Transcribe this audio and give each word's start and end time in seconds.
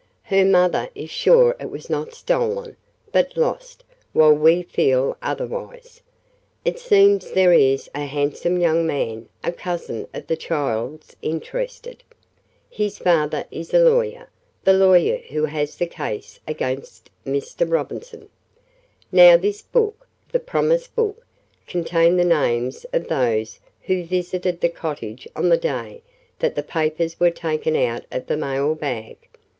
Her 0.23 0.43
mother 0.43 0.89
is 0.95 1.11
sure 1.11 1.55
it 1.59 1.69
was 1.69 1.87
not 1.87 2.15
stolen, 2.15 2.75
but 3.11 3.37
lost, 3.37 3.83
while 4.13 4.33
we 4.33 4.63
feel 4.63 5.15
otherwise. 5.21 6.01
It 6.65 6.79
seems 6.79 7.29
there 7.29 7.53
is 7.53 7.87
a 7.93 8.05
handsome 8.07 8.59
young 8.59 8.87
man, 8.87 9.29
a 9.43 9.51
cousin 9.51 10.07
of 10.11 10.25
the 10.25 10.35
child's, 10.35 11.15
interested. 11.21 12.01
His 12.67 12.97
father 12.97 13.45
is 13.51 13.75
a 13.75 13.79
lawyer 13.79 14.27
the 14.63 14.73
lawyer 14.73 15.17
who 15.29 15.45
has 15.45 15.75
the 15.75 15.85
case 15.85 16.39
against 16.47 17.11
Mr. 17.23 17.71
Robinson. 17.71 18.27
Now 19.11 19.37
this 19.37 19.61
book 19.61 20.07
the 20.31 20.39
promise 20.39 20.87
book 20.87 21.23
contained 21.67 22.17
the 22.19 22.25
names 22.25 22.87
of 22.91 23.07
those 23.07 23.59
who 23.83 24.03
visited 24.03 24.61
the 24.61 24.69
cottage 24.69 25.27
on 25.35 25.49
the 25.49 25.57
day 25.57 26.01
that 26.39 26.55
the 26.55 26.63
papers 26.63 27.19
were 27.19 27.29
taken 27.29 27.75
out 27.75 28.05
of 28.11 28.25
the 28.25 28.37
mailbag. 28.37 29.27